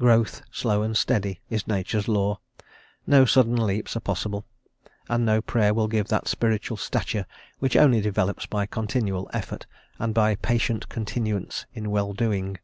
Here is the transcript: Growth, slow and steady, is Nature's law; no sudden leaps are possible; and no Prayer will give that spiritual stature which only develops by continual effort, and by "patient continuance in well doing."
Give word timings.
Growth, 0.00 0.42
slow 0.50 0.82
and 0.82 0.96
steady, 0.96 1.38
is 1.48 1.68
Nature's 1.68 2.08
law; 2.08 2.40
no 3.06 3.24
sudden 3.24 3.54
leaps 3.54 3.96
are 3.96 4.00
possible; 4.00 4.44
and 5.08 5.24
no 5.24 5.40
Prayer 5.40 5.72
will 5.72 5.86
give 5.86 6.08
that 6.08 6.26
spiritual 6.26 6.76
stature 6.76 7.24
which 7.60 7.76
only 7.76 8.00
develops 8.00 8.46
by 8.46 8.66
continual 8.66 9.30
effort, 9.32 9.66
and 10.00 10.12
by 10.12 10.34
"patient 10.34 10.88
continuance 10.88 11.66
in 11.72 11.92
well 11.92 12.12
doing." 12.12 12.58